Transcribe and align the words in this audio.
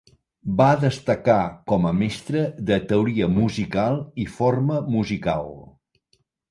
Va 0.61 0.69
destacar 0.83 1.35
com 1.73 1.85
a 1.91 1.93
mestre 1.99 2.43
de 2.71 2.81
teoria 2.93 3.31
musical 3.37 4.03
i 4.27 4.29
forma 4.41 4.85
musical. 4.99 5.53